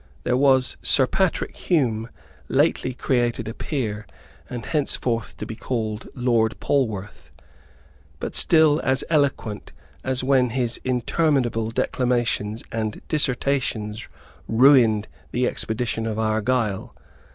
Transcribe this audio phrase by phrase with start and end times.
[0.23, 2.09] There was Sir Patrick Hume,
[2.49, 4.07] lately created a peer,
[4.49, 7.31] and henceforth to be called Lord Polwarth,
[8.19, 9.71] but still as eloquent
[10.03, 14.07] as when his interminable declamations and dissertations
[14.47, 16.95] ruined the expedition of Argyle.